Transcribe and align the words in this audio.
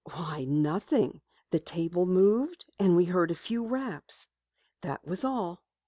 "Why, 0.15 0.45
nothing. 0.45 1.21
The 1.51 1.59
table 1.59 2.07
moved 2.07 2.65
and 2.79 2.95
we 2.95 3.05
heard 3.05 3.29
a 3.29 3.35
few 3.35 3.67
raps. 3.67 4.27
That 4.81 5.05
was 5.05 5.23
all." 5.23 5.61